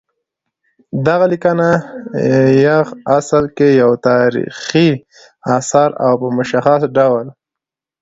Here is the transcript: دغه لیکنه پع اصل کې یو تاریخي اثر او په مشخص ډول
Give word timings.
دغه 1.05 1.25
لیکنه 1.31 1.69
پع 1.81 2.87
اصل 3.17 3.43
کې 3.57 3.67
یو 3.81 3.91
تاریخي 4.07 4.89
اثر 5.57 5.89
او 6.05 6.13
په 6.21 6.27
مشخص 6.37 6.81
ډول 6.97 7.25